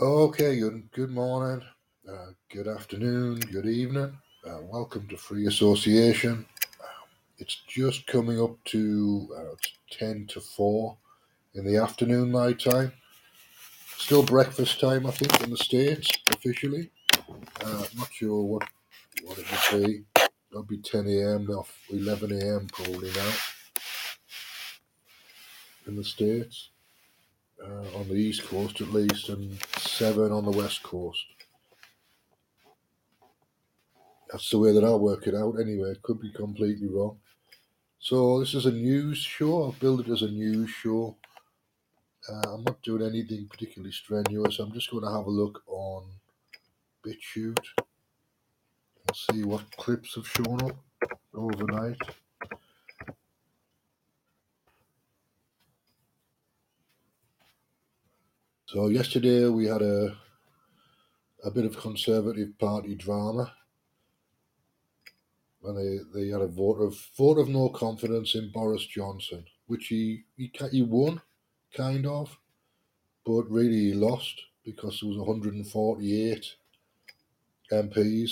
Okay, 0.00 0.58
good, 0.58 0.90
good 0.92 1.10
morning, 1.10 1.62
uh, 2.10 2.28
good 2.50 2.66
afternoon, 2.66 3.38
good 3.38 3.66
evening. 3.66 4.16
Uh, 4.48 4.60
welcome 4.62 5.06
to 5.08 5.16
Free 5.18 5.46
Association. 5.46 6.46
It's 7.36 7.60
just 7.68 8.06
coming 8.06 8.40
up 8.40 8.56
to 8.64 9.28
uh, 9.36 9.52
it's 9.52 9.72
10 9.98 10.28
to 10.28 10.40
4 10.40 10.96
in 11.52 11.66
the 11.66 11.76
afternoon, 11.76 12.32
my 12.32 12.54
time. 12.54 12.92
Still 13.98 14.22
breakfast 14.22 14.80
time, 14.80 15.04
I 15.04 15.10
think, 15.10 15.38
in 15.42 15.50
the 15.50 15.58
States 15.58 16.10
officially. 16.30 16.90
Uh, 17.62 17.84
not 17.98 18.08
sure 18.10 18.42
what, 18.42 18.66
what 19.22 19.36
it 19.36 19.44
would 19.74 19.84
be. 19.84 20.04
It'll 20.50 20.62
be 20.62 20.78
10 20.78 21.08
a.m. 21.08 21.46
now, 21.46 21.66
11 21.90 22.40
a.m. 22.40 22.68
probably 22.72 23.10
now 23.12 23.32
in 25.86 25.96
the 25.96 26.04
States. 26.04 26.70
Uh, 27.62 27.98
on 27.98 28.08
the 28.08 28.14
East 28.14 28.44
Coast 28.44 28.80
at 28.80 28.88
least, 28.88 29.28
and 29.28 29.58
7 29.76 30.32
on 30.32 30.44
the 30.44 30.50
West 30.50 30.82
Coast. 30.82 31.26
That's 34.30 34.48
the 34.50 34.58
way 34.58 34.72
that 34.72 34.84
I 34.84 34.94
work 34.94 35.26
it 35.26 35.34
out 35.34 35.56
anyway. 35.60 35.90
It 35.90 36.02
could 36.02 36.20
be 36.20 36.30
completely 36.32 36.88
wrong. 36.88 37.18
So 37.98 38.40
this 38.40 38.54
is 38.54 38.64
a 38.64 38.72
news 38.72 39.18
show. 39.18 39.68
I've 39.68 39.78
built 39.78 40.06
it 40.06 40.10
as 40.10 40.22
a 40.22 40.28
news 40.28 40.70
show. 40.70 41.16
Uh, 42.28 42.54
I'm 42.54 42.64
not 42.64 42.80
doing 42.82 43.02
anything 43.02 43.46
particularly 43.50 43.92
strenuous. 43.92 44.58
I'm 44.58 44.72
just 44.72 44.90
going 44.90 45.04
to 45.04 45.10
have 45.10 45.26
a 45.26 45.30
look 45.30 45.62
on 45.66 46.04
BitChute 47.04 47.66
and 47.78 49.16
see 49.16 49.44
what 49.44 49.76
clips 49.76 50.14
have 50.14 50.26
shown 50.26 50.62
up 50.62 50.76
overnight. 51.34 51.98
So 58.72 58.86
yesterday 58.86 59.48
we 59.48 59.66
had 59.66 59.82
a 59.82 60.16
a 61.42 61.50
bit 61.50 61.64
of 61.64 61.76
Conservative 61.76 62.56
Party 62.56 62.94
drama. 62.94 63.52
When 65.60 65.74
they, 65.74 65.98
they 66.14 66.28
had 66.28 66.40
a 66.40 66.46
vote 66.46 66.78
of 66.80 66.96
vote 67.18 67.38
of 67.38 67.48
no 67.48 67.70
confidence 67.70 68.36
in 68.36 68.52
Boris 68.52 68.86
Johnson, 68.86 69.44
which 69.66 69.88
he 69.88 70.22
he, 70.36 70.52
he 70.70 70.82
won, 70.82 71.20
kind 71.76 72.06
of, 72.06 72.38
but 73.26 73.50
really 73.50 73.90
he 73.90 73.92
lost 73.92 74.40
because 74.64 75.00
there 75.00 75.08
was 75.08 75.18
148 75.18 76.54
MPs 77.72 78.30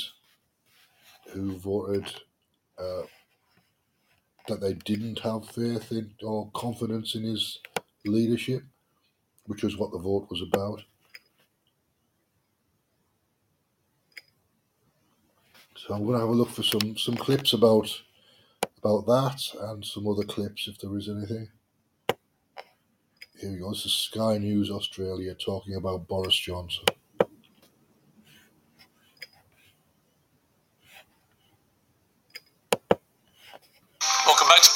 who 1.33 1.59
voted 1.59 2.07
uh, 2.79 3.03
that 4.47 4.61
they 4.61 4.75
didn't 4.75 5.19
have 5.19 5.51
faith 5.51 5.91
in 5.91 6.13
or 6.23 6.49
confidence 6.55 7.17
in 7.17 7.25
his 7.25 7.59
leadership, 8.05 8.63
which 9.49 9.63
was 9.63 9.77
what 9.77 9.91
the 9.91 9.99
vote 9.99 10.29
was 10.31 10.43
about. 10.43 10.83
So 15.77 15.95
I'm 15.95 16.05
going 16.05 16.15
to 16.15 16.21
have 16.21 16.29
a 16.29 16.33
look 16.33 16.51
for 16.51 16.63
some 16.63 16.97
some 16.99 17.17
clips 17.17 17.55
about 17.55 17.89
about 18.77 19.07
that 19.07 19.41
and 19.71 19.85
some 19.85 20.07
other 20.07 20.25
clips 20.25 20.69
if 20.69 20.79
there 20.79 20.97
is 20.97 21.09
anything. 21.09 21.49
Here 23.41 23.53
we 23.53 23.59
go. 23.59 23.71
This 23.71 23.87
is 23.87 23.93
Sky 23.93 24.37
News 24.37 24.71
Australia 24.71 25.35
talking 25.35 25.77
about 25.77 26.07
Boris 26.09 26.37
Johnson. 26.37 26.85
Welcome 34.27 34.49
back 34.49 34.63
to 34.63 34.71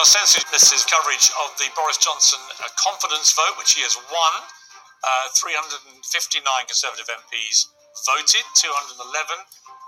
Facebook 0.00 0.16
Uncensored. 0.16 0.48
This 0.48 0.72
is 0.72 0.80
coverage 0.88 1.28
of 1.44 1.52
the 1.60 1.68
Boris 1.76 2.00
Johnson 2.00 2.40
uh, 2.56 2.72
confidence 2.80 3.36
vote, 3.36 3.52
which 3.60 3.76
he 3.76 3.84
has 3.84 4.00
won. 4.08 4.32
Uh, 5.04 5.28
359 5.36 6.40
Conservative 6.64 7.04
MPs 7.04 7.68
voted, 8.08 8.40
211 8.56 8.96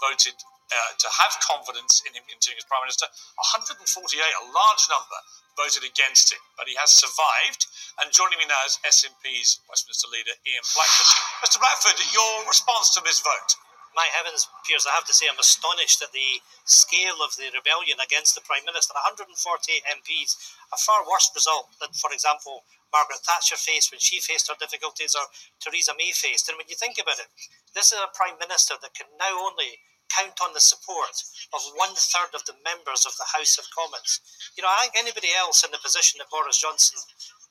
voted 0.05 0.37
uh, 0.37 0.93
to 1.01 1.09
have 1.17 1.33
confidence 1.41 2.05
in 2.05 2.13
him 2.13 2.29
continuing 2.29 2.61
as 2.61 2.69
Prime 2.69 2.85
Minister. 2.85 3.09
148, 3.57 3.89
a 3.89 4.45
large 4.53 4.85
number, 4.93 5.17
voted 5.57 5.81
against 5.81 6.29
him, 6.29 6.45
but 6.61 6.69
he 6.69 6.77
has 6.77 6.93
survived. 6.93 7.65
And 8.05 8.13
joining 8.13 8.37
me 8.37 8.45
now 8.45 8.61
is 8.69 8.77
SNP's 8.85 9.65
Westminster 9.73 10.13
leader, 10.13 10.37
Ian 10.45 10.67
Blackford. 10.77 11.09
Mr. 11.41 11.57
Blackford, 11.57 11.97
your 12.13 12.45
response 12.45 12.93
to 12.93 13.01
this 13.01 13.25
vote? 13.25 13.57
My 13.95 14.09
heavens, 14.13 14.49
Piers, 14.65 14.89
I 14.89 14.97
have 14.97 15.09
to 15.09 15.15
say 15.15 15.29
I'm 15.29 15.39
astonished 15.39 16.01
at 16.01 16.13
the 16.13 16.41
scale 16.65 17.21
of 17.21 17.37
the 17.37 17.53
rebellion 17.53 18.01
against 18.01 18.35
the 18.35 18.45
Prime 18.45 18.65
Minister. 18.65 18.97
148 18.97 19.37
MPs, 19.85 20.57
a 20.73 20.79
far 20.81 21.05
worse 21.05 21.29
result 21.37 21.73
than, 21.81 21.93
for 21.93 22.13
example, 22.13 22.65
Margaret 22.93 23.25
Thatcher 23.25 23.57
faced 23.57 23.93
when 23.93 24.01
she 24.01 24.21
faced 24.21 24.49
her 24.49 24.59
difficulties 24.61 25.17
or 25.17 25.29
Theresa 25.61 25.97
May 25.97 26.13
faced. 26.13 26.49
And 26.49 26.57
when 26.57 26.69
you 26.69 26.77
think 26.77 27.01
about 27.01 27.21
it, 27.21 27.29
this 27.73 27.93
is 27.93 28.01
a 28.01 28.13
Prime 28.13 28.37
Minister 28.41 28.77
that 28.81 28.97
can 28.97 29.09
now 29.17 29.41
only 29.41 29.81
count 30.13 30.37
on 30.45 30.53
the 30.53 30.61
support 30.61 31.25
of 31.57 31.65
one 31.73 31.97
third 31.97 32.37
of 32.37 32.45
the 32.45 32.57
members 32.61 33.09
of 33.09 33.17
the 33.17 33.33
House 33.33 33.57
of 33.57 33.73
Commons. 33.73 34.21
You 34.57 34.63
know, 34.63 34.69
I 34.69 34.89
think 34.89 35.01
anybody 35.01 35.33
else 35.33 35.65
in 35.65 35.73
the 35.73 35.81
position 35.81 36.21
that 36.21 36.29
Boris 36.29 36.61
Johnson 36.61 37.01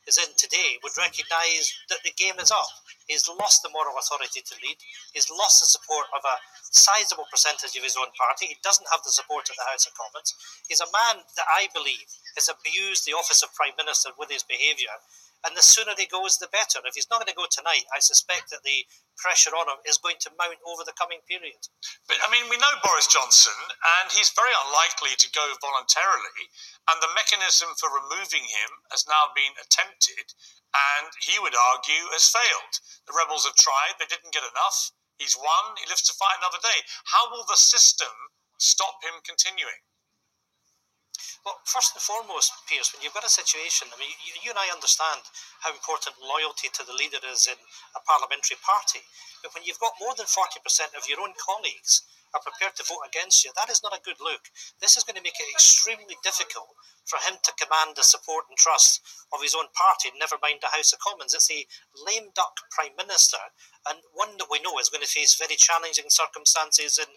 is 0.08 0.18
in 0.18 0.34
today 0.38 0.82
would 0.82 0.98
recognise 0.98 1.74
that 1.90 2.02
the 2.04 2.14
game 2.18 2.40
is 2.42 2.50
up. 2.50 2.70
He's 3.08 3.28
lost 3.28 3.62
the 3.62 3.74
moral 3.74 4.00
authority 4.00 4.42
to 4.42 4.56
lead. 4.64 4.78
He's 5.14 5.30
lost 5.30 5.60
the 5.62 5.68
support 5.68 6.08
of 6.16 6.24
a 6.24 6.40
sizable 6.72 7.28
percentage 7.30 7.76
of 7.76 7.84
his 7.84 7.98
own 8.00 8.10
party. 8.16 8.48
He 8.48 8.58
doesn't 8.64 8.88
have 8.90 9.04
the 9.04 9.12
support 9.12 9.50
of 9.52 9.60
the 9.60 9.68
House 9.68 9.86
of 9.86 9.94
Commons. 9.94 10.34
He's 10.68 10.82
a 10.82 10.90
man 10.90 11.28
that 11.36 11.50
I 11.50 11.68
believe 11.76 12.08
has 12.36 12.50
abused 12.50 13.06
the 13.06 13.18
office 13.18 13.44
of 13.44 13.54
Prime 13.54 13.76
Minister 13.78 14.16
with 14.18 14.32
his 14.32 14.44
behaviour 14.48 14.96
and 15.42 15.58
the 15.58 15.66
sooner 15.66 15.98
he 15.98 16.06
goes, 16.06 16.38
the 16.38 16.52
better. 16.54 16.78
If 16.86 16.94
he's 16.94 17.10
not 17.10 17.18
going 17.18 17.34
to 17.34 17.38
go 17.38 17.50
tonight, 17.50 17.90
I 17.90 17.98
suspect 17.98 18.54
that 18.54 18.62
the 18.62 18.86
pressure 19.18 19.54
on 19.58 19.70
him 19.70 19.82
is 19.90 19.98
going 19.98 20.22
to 20.22 20.38
mount 20.38 20.62
over 20.62 20.86
the 20.86 20.94
coming 20.94 21.26
period. 21.26 21.66
But 22.06 22.22
I 22.22 22.30
mean, 22.30 22.46
we 22.46 22.62
know 22.62 22.82
Boris 22.86 23.10
Johnson, 23.10 23.58
and 23.66 24.14
he's 24.14 24.34
very 24.38 24.54
unlikely 24.68 25.18
to 25.18 25.28
go 25.34 25.50
voluntarily. 25.58 26.50
And 26.90 27.02
the 27.02 27.14
mechanism 27.18 27.74
for 27.82 27.90
removing 27.90 28.46
him 28.46 28.72
has 28.94 29.10
now 29.10 29.34
been 29.34 29.58
attempted, 29.58 30.34
and 30.74 31.10
he 31.26 31.42
would 31.42 31.58
argue 31.58 32.14
has 32.14 32.30
failed. 32.30 32.76
The 33.10 33.18
rebels 33.18 33.50
have 33.50 33.58
tried, 33.58 33.98
they 33.98 34.10
didn't 34.10 34.34
get 34.34 34.46
enough. 34.46 34.94
He's 35.18 35.38
won, 35.38 35.78
he 35.78 35.90
lives 35.90 36.06
to 36.10 36.18
fight 36.18 36.42
another 36.42 36.62
day. 36.62 36.86
How 37.14 37.30
will 37.30 37.46
the 37.46 37.58
system 37.58 38.14
stop 38.58 39.02
him 39.02 39.22
continuing? 39.26 39.86
Well, 41.42 41.58
first 41.66 41.98
and 41.98 42.06
foremost, 42.06 42.54
Piers, 42.70 42.94
when 42.94 43.02
you've 43.02 43.18
got 43.18 43.26
a 43.26 43.32
situation, 43.32 43.90
I 43.90 43.98
mean, 43.98 44.14
you, 44.22 44.34
you, 44.46 44.50
and 44.54 44.62
I 44.62 44.70
understand 44.70 45.26
how 45.66 45.74
important 45.74 46.22
loyalty 46.22 46.70
to 46.70 46.86
the 46.86 46.94
leader 46.94 47.18
is 47.26 47.50
in 47.50 47.58
a 47.98 48.02
parliamentary 48.06 48.62
party. 48.62 49.02
But 49.42 49.58
when 49.58 49.66
you've 49.66 49.82
got 49.82 49.98
more 49.98 50.14
than 50.14 50.30
40% 50.30 50.94
of 50.94 51.10
your 51.10 51.18
own 51.18 51.34
colleagues 51.42 52.06
are 52.38 52.46
prepared 52.46 52.78
to 52.78 52.86
vote 52.86 53.10
against 53.10 53.42
you, 53.42 53.50
that 53.58 53.74
is 53.74 53.82
not 53.82 53.98
a 53.98 54.06
good 54.06 54.22
look. 54.22 54.54
This 54.86 55.02
is 55.02 55.04
going 55.04 55.18
to 55.18 55.26
make 55.26 55.42
it 55.42 55.50
extremely 55.50 56.14
difficult 56.22 56.78
for 57.10 57.18
him 57.26 57.42
to 57.42 57.58
command 57.58 57.98
the 57.98 58.06
support 58.06 58.46
and 58.46 58.56
trust 58.56 59.02
of 59.34 59.42
his 59.42 59.58
own 59.58 59.74
party, 59.74 60.14
never 60.14 60.38
mind 60.46 60.62
the 60.62 60.70
House 60.70 60.94
of 60.94 61.02
Commons. 61.02 61.34
It's 61.34 61.50
a 61.50 61.66
lame 61.98 62.30
duck 62.38 62.54
prime 62.70 62.94
minister, 62.94 63.42
and 63.90 63.98
one 64.14 64.38
that 64.38 64.54
we 64.54 64.62
know 64.62 64.78
is 64.78 64.94
going 64.94 65.02
to 65.02 65.10
face 65.10 65.34
very 65.42 65.58
challenging 65.58 66.14
circumstances 66.14 67.02
in 67.02 67.10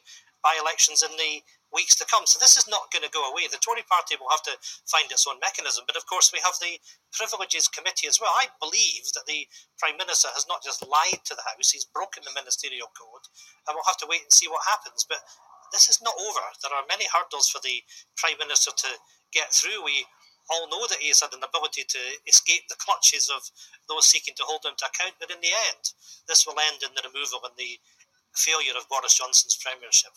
by 0.45 0.61
elections 0.61 1.01
in 1.01 1.17
the 1.17 1.41
weeks 1.75 1.99
to 1.99 2.07
come. 2.07 2.25
So 2.25 2.39
this 2.39 2.57
is 2.57 2.71
not 2.71 2.89
going 2.95 3.03
to 3.03 3.11
go 3.11 3.27
away. 3.27 3.51
The 3.51 3.59
Tory 3.59 3.83
party 3.85 4.15
will 4.15 4.31
have 4.31 4.47
to 4.47 4.55
find 4.87 5.11
its 5.11 5.27
own 5.27 5.43
mechanism. 5.43 5.85
But 5.85 5.99
of 5.99 6.07
course, 6.07 6.31
we 6.31 6.41
have 6.47 6.55
the 6.63 6.79
Privileges 7.11 7.67
Committee 7.67 8.07
as 8.07 8.23
well. 8.23 8.33
I 8.33 8.55
believe 8.63 9.11
that 9.19 9.27
the 9.27 9.51
Prime 9.83 9.99
Minister 9.99 10.31
has 10.33 10.47
not 10.47 10.63
just 10.63 10.87
lied 10.87 11.27
to 11.27 11.35
the 11.35 11.45
House, 11.45 11.75
he's 11.75 11.85
broken 11.85 12.23
the 12.23 12.33
ministerial 12.33 12.89
code, 12.95 13.27
and 13.67 13.75
we'll 13.75 13.91
have 13.91 14.01
to 14.01 14.09
wait 14.09 14.23
and 14.23 14.33
see 14.33 14.47
what 14.47 14.63
happens. 14.71 15.03
But 15.03 15.21
this 15.75 15.91
is 15.91 15.99
not 15.99 16.15
over. 16.15 16.45
There 16.63 16.73
are 16.73 16.87
many 16.87 17.11
hurdles 17.11 17.51
for 17.51 17.59
the 17.59 17.83
Prime 18.15 18.39
Minister 18.39 18.71
to 18.71 18.91
get 19.35 19.51
through. 19.51 19.83
We 19.83 20.07
all 20.53 20.69
know 20.69 20.87
that 20.87 21.01
he 21.01 21.09
has 21.09 21.25
had 21.25 21.33
an 21.33 21.43
ability 21.43 21.85
to 21.89 22.03
escape 22.29 22.69
the 22.69 22.79
clutches 22.79 23.33
of 23.33 23.51
those 23.89 24.07
seeking 24.07 24.37
to 24.37 24.47
hold 24.47 24.63
him 24.65 24.77
to 24.79 24.87
account. 24.87 25.17
But 25.19 25.33
in 25.33 25.41
the 25.41 25.51
end, 25.73 25.97
this 26.29 26.47
will 26.47 26.59
end 26.61 26.85
in 26.85 26.93
the 26.95 27.07
removal 27.09 27.43
and 27.43 27.57
the 27.57 27.81
failure 28.37 28.77
of 28.77 28.89
Boris 28.89 29.17
Johnson's 29.17 29.57
premiership. 29.57 30.13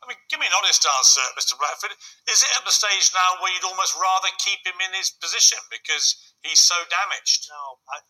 I 0.00 0.08
mean, 0.08 0.20
give 0.32 0.40
me 0.40 0.48
an 0.48 0.56
honest 0.56 0.80
answer, 0.80 1.24
Mr. 1.36 1.60
Blackford. 1.60 1.92
Is 2.24 2.40
it 2.40 2.52
at 2.56 2.64
the 2.64 2.72
stage 2.72 3.12
now 3.12 3.36
where 3.40 3.52
you'd 3.52 3.68
almost 3.68 3.92
rather 4.00 4.32
keep 4.40 4.64
him 4.64 4.80
in 4.80 4.96
his 4.96 5.12
position 5.12 5.60
because 5.68 6.16
he's 6.40 6.64
so 6.64 6.76
damaged? 6.88 7.52
No. 7.52 7.84
I, 7.92 8.00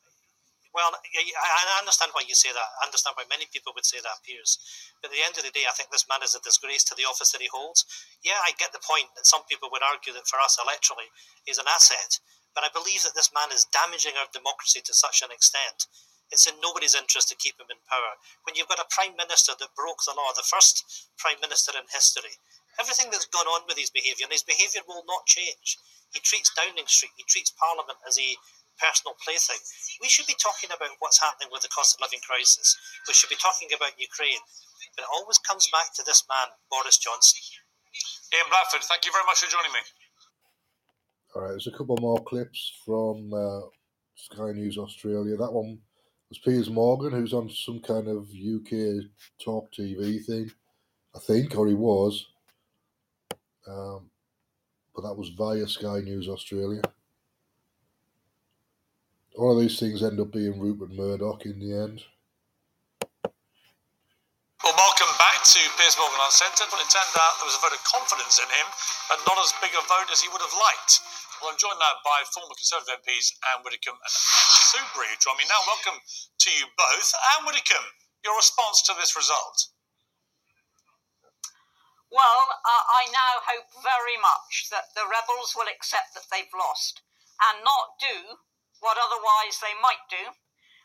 well, 0.70 0.94
I 0.94 1.82
understand 1.82 2.14
why 2.14 2.22
you 2.30 2.38
say 2.38 2.54
that. 2.54 2.70
I 2.78 2.86
understand 2.86 3.18
why 3.18 3.26
many 3.26 3.50
people 3.50 3.74
would 3.74 3.86
say 3.86 3.98
that, 3.98 4.22
Piers. 4.22 4.54
But 5.02 5.10
at 5.10 5.18
the 5.18 5.26
end 5.26 5.34
of 5.34 5.42
the 5.42 5.50
day, 5.50 5.66
I 5.66 5.74
think 5.74 5.90
this 5.90 6.06
man 6.06 6.22
is 6.22 6.38
a 6.38 6.46
disgrace 6.46 6.86
to 6.86 6.94
the 6.94 7.10
office 7.10 7.34
that 7.34 7.42
he 7.42 7.50
holds. 7.50 7.82
Yeah, 8.22 8.38
I 8.38 8.54
get 8.54 8.70
the 8.70 8.86
point 8.86 9.10
that 9.18 9.26
some 9.26 9.42
people 9.50 9.66
would 9.74 9.82
argue 9.82 10.14
that 10.14 10.30
for 10.30 10.38
us 10.38 10.62
electorally, 10.62 11.10
he's 11.42 11.58
an 11.58 11.66
asset. 11.66 12.22
But 12.54 12.62
I 12.62 12.70
believe 12.70 13.02
that 13.02 13.18
this 13.18 13.34
man 13.34 13.50
is 13.50 13.66
damaging 13.74 14.14
our 14.14 14.30
democracy 14.30 14.78
to 14.86 14.94
such 14.94 15.26
an 15.26 15.34
extent 15.34 15.90
it's 16.30 16.46
in 16.46 16.54
nobody's 16.62 16.94
interest 16.94 17.28
to 17.30 17.38
keep 17.38 17.58
him 17.58 17.70
in 17.70 17.82
power. 17.90 18.14
When 18.46 18.54
you've 18.54 18.70
got 18.70 18.82
a 18.82 18.88
prime 18.90 19.18
minister 19.18 19.52
that 19.58 19.74
broke 19.74 20.02
the 20.06 20.14
law, 20.14 20.30
the 20.34 20.46
first 20.46 21.10
prime 21.18 21.38
minister 21.42 21.74
in 21.74 21.86
history, 21.90 22.38
everything 22.78 23.10
that's 23.10 23.26
gone 23.28 23.50
on 23.50 23.66
with 23.66 23.78
his 23.78 23.90
behaviour, 23.90 24.30
and 24.30 24.34
his 24.34 24.46
behaviour 24.46 24.86
will 24.86 25.02
not 25.06 25.26
change. 25.26 25.78
He 26.14 26.22
treats 26.22 26.50
Downing 26.54 26.86
Street, 26.86 27.14
he 27.18 27.26
treats 27.26 27.54
Parliament 27.54 27.98
as 28.06 28.18
a 28.18 28.38
personal 28.80 29.14
plaything. 29.20 29.60
We 30.00 30.08
should 30.08 30.26
be 30.26 30.38
talking 30.40 30.72
about 30.72 30.96
what's 30.98 31.20
happening 31.20 31.52
with 31.52 31.62
the 31.62 31.70
cost 31.70 31.94
of 31.94 32.00
living 32.00 32.24
crisis. 32.24 32.74
We 33.06 33.14
should 33.14 33.28
be 33.28 33.38
talking 33.38 33.68
about 33.76 33.98
Ukraine. 34.00 34.40
But 34.96 35.04
it 35.04 35.12
always 35.12 35.38
comes 35.38 35.68
back 35.68 35.92
to 36.00 36.02
this 36.02 36.24
man, 36.26 36.56
Boris 36.72 36.96
Johnson. 36.96 37.38
Ian 38.32 38.48
Blackford, 38.48 38.82
thank 38.88 39.04
you 39.04 39.12
very 39.12 39.26
much 39.28 39.44
for 39.44 39.50
joining 39.50 39.74
me. 39.76 39.82
All 41.34 41.42
right, 41.42 41.54
there's 41.54 41.68
a 41.68 41.76
couple 41.76 41.96
more 42.00 42.18
clips 42.24 42.72
from 42.82 43.30
uh, 43.30 43.68
Sky 44.16 44.50
News 44.52 44.78
Australia. 44.78 45.36
That 45.36 45.52
one 45.52 45.78
was 46.30 46.38
Piers 46.38 46.70
Morgan, 46.70 47.10
who's 47.10 47.34
on 47.34 47.50
some 47.50 47.80
kind 47.80 48.06
of 48.06 48.30
UK 48.30 49.04
talk 49.42 49.70
TV 49.72 50.24
thing, 50.24 50.50
I 51.14 51.18
think, 51.18 51.58
or 51.58 51.66
he 51.66 51.74
was. 51.74 52.24
Um, 53.66 54.08
but 54.94 55.02
that 55.02 55.18
was 55.18 55.30
via 55.30 55.66
Sky 55.66 56.00
News 56.00 56.28
Australia. 56.28 56.82
All 59.36 59.54
of 59.54 59.60
these 59.60 59.78
things 59.78 60.02
end 60.02 60.20
up 60.20 60.30
being 60.32 60.58
Rupert 60.58 60.94
Murdoch 60.94 61.46
in 61.46 61.58
the 61.58 61.74
end. 61.74 62.02
Well, 64.62 64.76
welcome 64.76 65.10
back 65.18 65.42
to 65.42 65.60
Piers 65.82 65.96
Morgan 65.98 66.20
Uncensored. 66.30 66.70
Well, 66.70 66.82
it 66.82 66.90
turned 66.94 67.16
out 67.18 67.34
there 67.42 67.50
was 67.50 67.58
a 67.58 67.62
vote 67.64 67.74
of 67.74 67.82
confidence 67.82 68.38
in 68.38 68.46
him, 68.46 68.66
but 69.10 69.18
not 69.26 69.38
as 69.42 69.50
big 69.58 69.74
a 69.74 69.82
vote 69.82 70.10
as 70.14 70.22
he 70.22 70.30
would 70.30 70.42
have 70.44 70.54
liked. 70.54 71.00
Well, 71.40 71.50
I'm 71.50 71.58
joined 71.58 71.80
now 71.80 71.96
by 72.04 72.22
former 72.36 72.52
Conservative 72.52 73.00
MPs 73.00 73.32
Anne 73.50 73.64
Widdecombe 73.64 73.96
and 73.96 74.14
Soubry, 74.70 75.10
who 75.10 75.18
join 75.18 75.34
me 75.34 75.42
now. 75.50 75.58
Welcome 75.66 75.98
to 75.98 76.50
you 76.54 76.70
both. 76.78 77.10
Anne 77.34 77.42
Widdecombe, 77.42 77.90
your 78.22 78.38
response 78.38 78.86
to 78.86 78.94
this 78.94 79.18
result? 79.18 79.66
Well, 82.06 82.46
uh, 82.54 82.84
I 82.86 83.10
now 83.10 83.42
hope 83.50 83.66
very 83.82 84.14
much 84.22 84.70
that 84.70 84.94
the 84.94 85.10
rebels 85.10 85.58
will 85.58 85.66
accept 85.66 86.14
that 86.14 86.30
they've 86.30 86.54
lost 86.54 87.02
and 87.50 87.66
not 87.66 87.98
do 87.98 88.38
what 88.78 88.94
otherwise 88.94 89.58
they 89.58 89.74
might 89.82 90.06
do, 90.06 90.38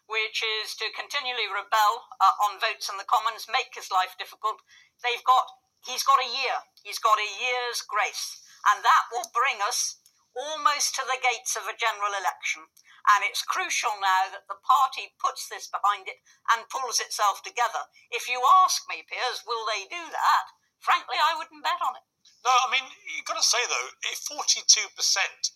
which 0.10 0.42
is 0.42 0.74
to 0.82 0.90
continually 0.98 1.46
rebel 1.46 2.10
uh, 2.18 2.34
on 2.42 2.58
votes 2.58 2.90
in 2.90 2.98
the 2.98 3.06
Commons, 3.06 3.46
make 3.46 3.78
his 3.78 3.94
life 3.94 4.18
difficult. 4.18 4.66
They've 5.06 5.22
got, 5.30 5.46
he's 5.86 6.02
got 6.02 6.18
a 6.18 6.34
year, 6.34 6.58
he's 6.82 6.98
got 6.98 7.22
a 7.22 7.34
year's 7.38 7.86
grace, 7.86 8.42
and 8.66 8.82
that 8.82 9.14
will 9.14 9.30
bring 9.30 9.62
us 9.62 10.02
almost 10.36 10.94
to 10.96 11.04
the 11.08 11.18
gates 11.24 11.56
of 11.56 11.66
a 11.66 11.80
general 11.80 12.12
election. 12.12 12.68
And 13.16 13.24
it's 13.24 13.46
crucial 13.46 13.96
now 14.04 14.30
that 14.36 14.46
the 14.52 14.60
party 14.60 15.16
puts 15.18 15.48
this 15.48 15.72
behind 15.72 16.12
it 16.12 16.20
and 16.52 16.70
pulls 16.70 17.00
itself 17.00 17.42
together. 17.42 17.88
If 18.12 18.28
you 18.28 18.44
ask 18.66 18.84
me, 18.92 19.08
Piers, 19.08 19.48
will 19.48 19.64
they 19.66 19.88
do 19.88 20.04
that? 20.12 20.46
Frankly, 20.84 21.18
I 21.18 21.38
wouldn't 21.38 21.64
bet 21.64 21.82
on 21.82 21.98
it. 21.98 22.06
No, 22.46 22.54
I 22.54 22.70
mean, 22.70 22.86
you've 23.10 23.26
got 23.26 23.42
to 23.42 23.46
say, 23.46 23.62
though, 23.66 23.90
if 24.14 24.22
42% 24.30 24.86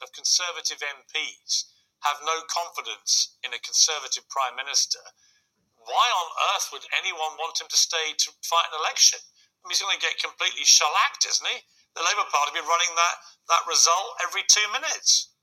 of 0.01 0.09
Conservative 0.13 0.81
MPs 0.81 1.69
have 2.01 2.17
no 2.25 2.41
confidence 2.49 3.37
in 3.45 3.53
a 3.53 3.61
Conservative 3.61 4.25
Prime 4.29 4.57
Minister, 4.57 5.01
why 5.77 6.07
on 6.09 6.29
earth 6.53 6.69
would 6.73 6.85
anyone 6.97 7.37
want 7.37 7.61
him 7.61 7.69
to 7.69 7.77
stay 7.77 8.13
to 8.17 8.29
fight 8.41 8.69
an 8.73 8.79
election? 8.81 9.21
I 9.21 9.67
mean, 9.67 9.75
he's 9.75 9.83
going 9.83 9.97
to 9.97 10.01
get 10.01 10.21
completely 10.21 10.65
shellacked, 10.65 11.25
isn't 11.25 11.49
he? 11.49 11.61
The 11.95 12.05
Labour 12.05 12.27
Party 12.29 12.53
be 12.53 12.61
running 12.61 12.93
that, 12.95 13.15
that 13.49 13.65
result 13.65 14.21
every 14.21 14.45
two 14.45 14.65
minutes. 14.71 15.33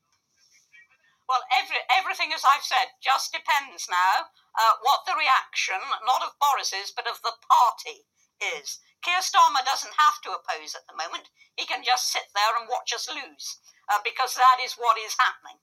Well, 1.27 1.43
every, 1.51 1.83
everything, 1.91 2.31
as 2.31 2.47
I've 2.47 2.63
said, 2.63 2.95
just 3.03 3.35
depends 3.35 3.91
now 3.91 4.31
uh, 4.55 4.79
what 4.87 5.03
the 5.11 5.19
reaction, 5.19 5.83
not 6.07 6.23
of 6.23 6.39
Boris's, 6.39 6.95
but 6.95 7.11
of 7.11 7.19
the 7.27 7.35
party 7.43 8.07
is. 8.39 8.79
Keir 9.03 9.19
Starmer 9.19 9.67
doesn't 9.67 9.99
have 9.99 10.23
to 10.23 10.35
oppose 10.39 10.79
at 10.79 10.87
the 10.87 10.95
moment. 10.95 11.27
He 11.59 11.67
can 11.67 11.83
just 11.83 12.15
sit 12.15 12.31
there 12.31 12.55
and 12.55 12.71
watch 12.71 12.95
us 12.95 13.11
lose, 13.11 13.59
uh, 13.91 13.99
because 14.07 14.39
that 14.39 14.63
is 14.63 14.79
what 14.79 14.99
is 15.03 15.19
happening. 15.19 15.59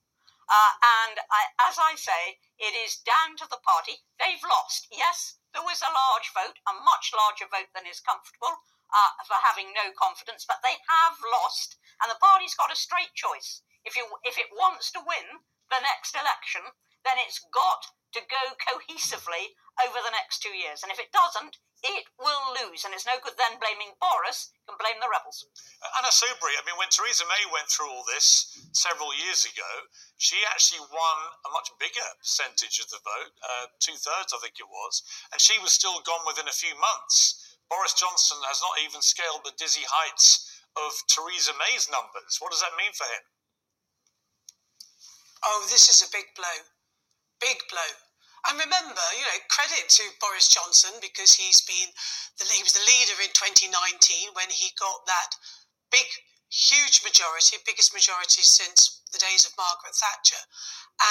Uh, 0.51 0.71
and 1.07 1.15
I, 1.31 1.47
as 1.71 1.79
I 1.79 1.95
say, 1.95 2.44
it 2.59 2.75
is 2.75 3.00
down 3.00 3.39
to 3.39 3.47
the 3.47 3.63
party. 3.63 4.03
They've 4.19 4.44
lost. 4.44 4.91
Yes, 4.91 5.39
there 5.56 5.63
was 5.63 5.79
a 5.79 5.95
large 5.95 6.27
vote, 6.36 6.59
a 6.68 6.75
much 6.83 7.15
larger 7.15 7.47
vote 7.47 7.71
than 7.71 7.88
is 7.88 8.03
comfortable 8.03 8.59
uh, 8.94 9.12
for 9.25 9.42
having 9.42 9.74
no 9.74 9.90
confidence, 9.98 10.45
but 10.45 10.62
they 10.62 10.78
have 10.86 11.18
lost, 11.42 11.75
and 12.01 12.13
the 12.13 12.22
party's 12.22 12.54
got 12.54 12.72
a 12.72 12.78
straight 12.78 13.18
choice. 13.18 13.66
If 13.84 13.98
you 13.98 14.06
if 14.24 14.38
it 14.38 14.54
wants 14.54 14.94
to 14.94 15.01
win 15.04 15.44
the 15.74 15.81
next 15.81 16.13
election, 16.16 16.78
then 17.04 17.18
it's 17.19 17.42
got 17.51 17.90
to 18.13 18.22
go 18.30 18.54
cohesively 18.62 19.57
over 19.81 19.98
the 20.06 20.13
next 20.13 20.45
two 20.45 20.54
years, 20.54 20.86
and 20.86 20.94
if 20.94 21.01
it 21.01 21.10
doesn't, 21.10 21.57
it 21.84 22.07
will 22.16 22.56
lose, 22.63 22.86
and 22.86 22.94
it's 22.95 23.10
no 23.10 23.19
good 23.19 23.36
then 23.36 23.60
blaming 23.60 23.98
Boris. 24.00 24.54
You 24.56 24.72
can 24.72 24.80
blame 24.80 25.04
the 25.04 25.12
rebels. 25.12 25.44
Anna 26.00 26.13
Soubry, 26.13 26.56
I 26.56 26.63
mean, 26.63 26.80
when 26.80 26.88
Theresa 26.88 27.28
May 27.28 27.44
went 27.51 27.68
through 27.68 27.92
all 27.92 28.07
this 28.07 28.56
several 28.72 29.12
years 29.12 29.44
ago, 29.44 29.92
she 30.16 30.39
actually 30.48 30.80
won 30.80 31.18
a 31.44 31.51
much 31.51 31.74
bigger 31.81 32.06
percentage 32.22 32.80
of 32.80 32.88
the 32.88 33.04
vote, 33.04 33.36
uh, 33.44 33.66
two 33.84 34.00
thirds, 34.00 34.31
I 34.31 34.39
think 34.39 34.62
it 34.63 34.72
was, 34.72 35.04
and 35.36 35.44
she 35.44 35.60
was 35.60 35.75
still 35.75 36.00
gone 36.07 36.24
within 36.24 36.48
a 36.48 36.56
few 36.56 36.72
months. 36.80 37.43
Boris 37.69 37.94
Johnson 37.94 38.38
has 38.48 38.62
not 38.62 38.80
even 38.83 39.01
scaled 39.01 39.44
the 39.44 39.56
dizzy 39.57 39.86
heights 39.88 40.50
of 40.75 40.92
Theresa 41.10 41.54
May's 41.57 41.89
numbers. 41.89 42.38
What 42.39 42.51
does 42.51 42.62
that 42.62 42.77
mean 42.77 42.94
for 42.94 43.06
him? 43.06 43.24
Oh, 45.45 45.68
this 45.69 45.89
is 45.92 46.01
a 46.01 46.10
big 46.12 46.31
blow. 46.36 46.60
Big 47.42 47.60
blow. 47.68 47.92
And 48.48 48.60
remember, 48.60 49.06
you 49.15 49.24
know, 49.24 49.39
credit 49.48 49.88
to 49.88 50.04
Boris 50.19 50.51
Johnson 50.51 51.00
because 51.00 51.36
he's 51.39 51.63
been 51.63 51.92
the, 52.39 52.48
he 52.51 52.63
was 52.63 52.75
the 52.75 52.83
leader 52.83 53.15
in 53.24 53.31
2019 53.31 53.71
when 54.36 54.51
he 54.51 54.75
got 54.75 55.07
that 55.07 55.31
big, 55.92 56.07
huge 56.51 57.04
majority, 57.07 57.63
biggest 57.63 57.95
majority 57.95 58.44
since 58.44 59.00
the 59.15 59.19
days 59.19 59.48
of 59.48 59.56
Margaret 59.56 59.95
Thatcher, 59.95 60.44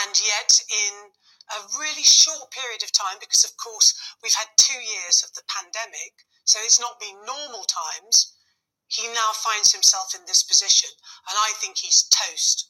and 0.05 0.13
yet 0.21 0.61
in 0.69 1.17
a 1.51 1.67
really 1.79 2.07
short 2.07 2.51
period 2.51 2.83
of 2.83 2.93
time, 2.93 3.19
because 3.19 3.43
of 3.43 3.57
course 3.59 3.95
we've 4.23 4.37
had 4.37 4.49
two 4.57 4.79
years 4.79 5.23
of 5.27 5.35
the 5.35 5.43
pandemic, 5.51 6.27
so 6.45 6.59
it's 6.63 6.81
not 6.81 7.01
been 7.01 7.19
normal 7.27 7.67
times. 7.67 8.35
He 8.87 9.09
now 9.09 9.33
finds 9.33 9.73
himself 9.73 10.13
in 10.15 10.23
this 10.29 10.45
position, 10.45 10.91
and 11.29 11.37
I 11.39 11.57
think 11.57 11.81
he's 11.81 12.05
toast. 12.13 12.69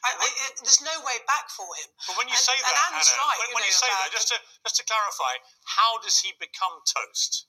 I, 0.00 0.16
I, 0.16 0.28
there's 0.64 0.80
no 0.80 0.96
way 1.04 1.20
back 1.28 1.52
for 1.52 1.68
him. 1.76 1.92
But 2.08 2.16
when 2.16 2.26
you 2.26 2.34
and, 2.34 2.40
say 2.40 2.56
that, 2.56 2.74
Anna, 2.88 3.04
right, 3.04 3.38
when, 3.38 3.52
you 3.52 3.54
when 3.54 3.64
know, 3.64 3.68
you 3.68 3.76
say 3.76 3.90
that, 3.92 4.08
just 4.10 4.32
to 4.32 4.36
just 4.64 4.76
to 4.80 4.84
clarify, 4.88 5.44
how 5.68 6.00
does 6.00 6.18
he 6.24 6.32
become 6.40 6.80
toast? 6.88 7.46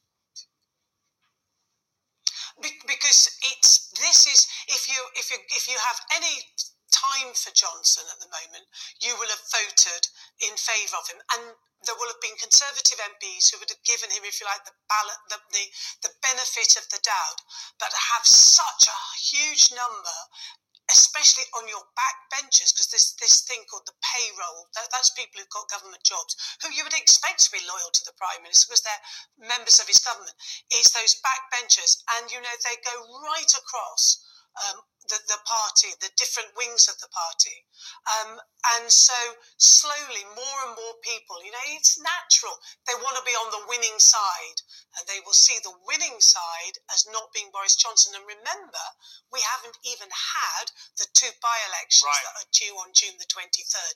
Be- 2.60 2.84
because 2.84 3.32
it's 3.48 3.90
this 3.96 4.28
is 4.28 4.46
if 4.68 4.92
you 4.92 5.00
if 5.16 5.32
you 5.32 5.40
if 5.56 5.72
you 5.72 5.80
have 5.80 6.00
any 6.12 6.44
time 6.92 7.34
for 7.34 7.50
Johnson 7.56 8.06
at 8.12 8.20
the 8.20 8.30
moment, 8.30 8.68
you 9.02 9.16
will 9.18 9.32
have 9.32 9.44
voted 9.50 10.08
in 10.44 10.54
favour 10.60 11.00
of 11.00 11.08
him, 11.08 11.20
and 11.34 11.56
there 11.88 11.98
will 11.98 12.12
have 12.14 12.22
been 12.22 12.38
Conservative 12.38 13.02
MPs 13.02 13.50
who 13.50 13.58
would 13.58 13.74
have 13.74 13.82
given 13.82 14.14
him, 14.14 14.22
if 14.22 14.38
you 14.38 14.46
like, 14.46 14.64
the 14.70 14.78
ballot, 14.86 15.18
the, 15.34 15.42
the 15.50 15.66
the 16.06 16.14
benefit 16.22 16.78
of 16.78 16.86
the 16.94 17.02
doubt, 17.02 17.42
but 17.82 17.90
have 18.14 18.28
such 18.28 18.86
a 18.86 19.00
huge 19.18 19.74
number 19.74 20.18
especially 20.92 21.48
on 21.56 21.68
your 21.72 21.84
backbenchers, 21.96 22.76
because 22.76 22.92
there's 22.92 23.16
this 23.20 23.48
thing 23.48 23.64
called 23.70 23.88
the 23.88 23.96
payroll. 24.04 24.68
That, 24.76 24.92
that's 24.92 25.16
people 25.16 25.40
who've 25.40 25.56
got 25.56 25.72
government 25.72 26.04
jobs, 26.04 26.36
who 26.60 26.74
you 26.74 26.84
would 26.84 26.96
expect 26.96 27.48
to 27.48 27.54
be 27.54 27.64
loyal 27.64 27.92
to 27.96 28.04
the 28.04 28.18
Prime 28.20 28.44
Minister 28.44 28.68
because 28.68 28.84
they're 28.84 29.08
members 29.40 29.80
of 29.80 29.88
his 29.88 30.04
government. 30.04 30.36
It's 30.72 30.92
those 30.92 31.16
backbenchers, 31.24 32.04
and 32.18 32.28
you 32.32 32.44
know, 32.44 32.56
they 32.68 32.78
go 32.84 32.96
right 33.24 33.52
across 33.56 34.20
um, 34.60 34.84
the, 35.08 35.18
the 35.28 35.42
party, 35.44 35.92
the 36.00 36.14
different 36.16 36.54
wings 36.56 36.88
of 36.88 36.96
the 37.02 37.10
party. 37.10 37.66
Um, 38.08 38.40
and 38.78 38.92
so 38.92 39.18
slowly, 39.58 40.24
more 40.38 40.60
and 40.68 40.78
more 40.78 40.96
people, 41.02 41.42
you 41.44 41.52
know, 41.52 41.66
it's 41.76 41.98
natural. 41.98 42.56
They 42.86 42.96
want 42.96 43.18
to 43.18 43.26
be 43.26 43.36
on 43.36 43.50
the 43.52 43.66
winning 43.68 43.98
side, 43.98 44.60
and 44.96 45.04
they 45.10 45.20
will 45.26 45.36
see 45.36 45.58
the 45.60 45.76
winning 45.84 46.22
side 46.22 46.80
as 46.94 47.10
not 47.10 47.34
being 47.34 47.50
Boris 47.52 47.76
Johnson. 47.76 48.14
And 48.16 48.24
remember, 48.24 48.86
we 49.34 49.42
haven't 49.42 49.80
even 49.84 50.10
had 50.12 50.72
the 51.02 51.08
two 51.12 51.34
by 51.42 51.58
elections 51.68 52.12
Right. 52.12 52.26
that 52.28 52.40
are 52.46 52.52
due 52.56 52.76
on 52.78 52.94
June 52.94 53.18
the 53.18 53.28
23rd, 53.28 53.96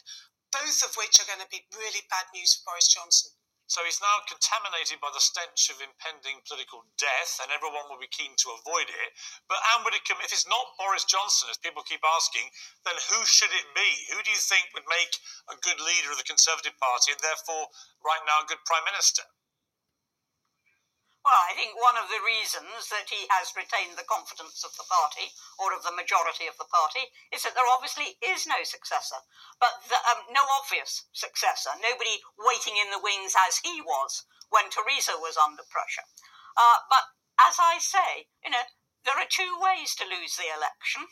both 0.52 0.82
of 0.84 0.98
which 0.98 1.20
are 1.22 1.30
going 1.30 1.44
to 1.44 1.52
be 1.54 1.68
really 1.76 2.04
bad 2.10 2.26
news 2.34 2.56
for 2.56 2.74
Boris 2.74 2.90
Johnson. 2.90 3.32
So 3.66 3.82
he's 3.84 4.02
now 4.02 4.22
contaminated 4.30 5.02
by 5.02 5.10
the 5.10 5.20
stench 5.20 5.74
of 5.74 5.82
impending 5.82 6.46
political 6.46 6.86
death, 7.02 7.42
and 7.42 7.50
everyone 7.50 7.90
will 7.90 7.98
be 7.98 8.08
keen 8.08 8.38
to 8.38 8.54
avoid 8.54 8.90
it. 8.94 9.10
But 9.50 9.58
Anne 9.74 9.84
Widdecombe, 9.84 10.22
if 10.22 10.32
it's 10.32 10.46
not 10.46 10.78
Boris 10.78 11.04
Johnson, 11.04 11.50
as 11.50 11.58
people 11.58 11.82
keep 11.82 12.06
asking, 12.06 12.46
then 12.86 12.94
who 13.10 13.26
should 13.26 13.50
it 13.50 13.74
be? 13.74 13.90
Who 14.14 14.22
do 14.22 14.30
you 14.30 14.38
think 14.38 14.70
would 14.74 14.86
make 14.86 15.18
a 15.50 15.58
good 15.58 15.82
leader 15.82 16.14
of 16.14 16.22
the 16.22 16.30
Conservative 16.30 16.78
Party 16.78 17.12
and 17.12 17.22
therefore, 17.22 17.74
right 18.06 18.22
now, 18.30 18.46
a 18.46 18.46
good 18.46 18.62
Prime 18.70 18.86
Minister? 18.86 19.26
Well, 21.26 21.42
I 21.50 21.58
think 21.58 21.74
one 21.74 21.98
of 21.98 22.06
the 22.06 22.22
reasons 22.22 22.86
that 22.94 23.10
he 23.10 23.26
has 23.34 23.58
retained 23.58 23.98
the 23.98 24.06
confidence 24.06 24.62
of 24.62 24.78
the 24.78 24.86
party, 24.86 25.34
or 25.58 25.74
of 25.74 25.82
the 25.82 25.98
majority 25.98 26.46
of 26.46 26.54
the 26.62 26.70
party, 26.70 27.10
is 27.34 27.42
that 27.42 27.58
there 27.58 27.66
obviously 27.66 28.22
is 28.22 28.46
no 28.46 28.62
successor, 28.62 29.26
but 29.58 29.82
the, 29.90 29.98
um, 30.14 30.30
no 30.30 30.46
obvious 30.62 31.10
successor. 31.18 31.74
Nobody 31.82 32.22
waiting 32.38 32.78
in 32.78 32.94
the 32.94 33.02
wings 33.02 33.34
as 33.34 33.58
he 33.58 33.82
was 33.82 34.30
when 34.54 34.70
Theresa 34.70 35.18
was 35.18 35.34
under 35.34 35.66
pressure. 35.66 36.06
Uh, 36.54 36.86
but 36.94 37.10
as 37.42 37.58
I 37.58 37.82
say, 37.82 38.30
you 38.46 38.54
know, 38.54 38.70
there 39.02 39.18
are 39.18 39.26
two 39.26 39.58
ways 39.58 39.98
to 39.98 40.06
lose 40.06 40.38
the 40.38 40.54
election. 40.54 41.10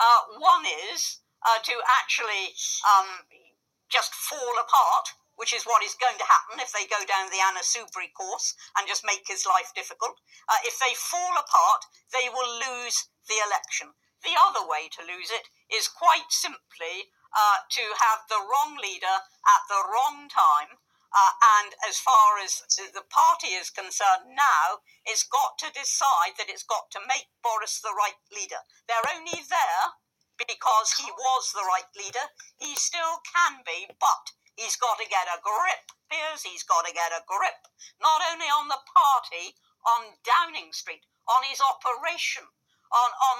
Uh, 0.00 0.40
one 0.40 0.64
is 0.88 1.20
uh, 1.44 1.60
to 1.60 1.76
actually 2.00 2.56
um, 2.88 3.28
just 3.92 4.16
fall 4.16 4.56
apart, 4.56 5.12
which 5.36 5.52
is 5.52 5.64
what 5.66 5.82
is 5.82 5.98
going 5.98 6.16
to 6.18 6.30
happen 6.30 6.60
if 6.62 6.70
they 6.72 6.86
go 6.86 7.02
down 7.04 7.30
the 7.30 7.42
Anna 7.42 7.62
Soubry 7.62 8.12
course 8.14 8.54
and 8.78 8.86
just 8.86 9.06
make 9.06 9.26
his 9.26 9.46
life 9.46 9.74
difficult. 9.74 10.20
Uh, 10.48 10.60
if 10.64 10.78
they 10.78 10.94
fall 10.94 11.34
apart, 11.34 11.82
they 12.14 12.30
will 12.30 12.48
lose 12.62 13.08
the 13.26 13.38
election. 13.42 13.94
The 14.22 14.38
other 14.38 14.64
way 14.64 14.88
to 14.88 15.04
lose 15.04 15.28
it 15.30 15.50
is 15.68 15.88
quite 15.90 16.30
simply 16.30 17.12
uh, 17.34 17.66
to 17.68 17.84
have 17.98 18.24
the 18.30 18.40
wrong 18.40 18.78
leader 18.80 19.16
at 19.44 19.62
the 19.68 19.82
wrong 19.84 20.30
time. 20.30 20.78
Uh, 21.14 21.30
and 21.62 21.74
as 21.86 21.98
far 21.98 22.42
as 22.42 22.62
the 22.74 23.06
party 23.06 23.54
is 23.54 23.70
concerned 23.70 24.34
now, 24.34 24.82
it's 25.06 25.22
got 25.22 25.58
to 25.58 25.70
decide 25.70 26.34
that 26.38 26.50
it's 26.50 26.66
got 26.66 26.90
to 26.90 26.98
make 27.06 27.30
Boris 27.42 27.78
the 27.78 27.94
right 27.94 28.18
leader. 28.34 28.58
They're 28.88 29.14
only 29.14 29.38
there 29.46 29.84
because 30.38 30.98
he 30.98 31.06
was 31.06 31.52
the 31.52 31.62
right 31.62 31.86
leader. 31.94 32.26
He 32.58 32.74
still 32.74 33.22
can 33.22 33.62
be, 33.62 33.86
but 34.00 34.34
he's 34.56 34.76
got 34.76 34.98
to 34.98 35.06
get 35.06 35.26
a 35.30 35.38
grip, 35.42 35.84
Piers. 36.10 36.42
He's 36.42 36.62
got 36.62 36.86
to 36.86 36.92
get 36.92 37.10
a 37.14 37.22
grip, 37.26 37.60
not 38.00 38.22
only 38.32 38.46
on 38.46 38.68
the 38.68 38.80
party, 38.86 39.54
on 39.84 40.16
Downing 40.24 40.72
Street, 40.72 41.04
on 41.28 41.44
his 41.44 41.60
operation, 41.60 42.44
on, 42.92 43.08
on 43.10 43.36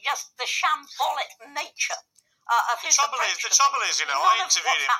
just 0.00 0.36
the 0.38 0.48
shambolic 0.48 1.32
nature 1.52 2.00
uh, 2.44 2.72
of 2.72 2.80
The 2.80 2.92
his 2.92 2.96
trouble 2.96 3.20
is, 3.24 3.36
the 3.40 3.52
trouble 3.52 3.82
is, 3.88 3.96
you 4.00 4.08
know, 4.08 4.20
None 4.20 4.36
I 4.36 4.44
interviewed 4.44 4.80
him. 4.84 4.90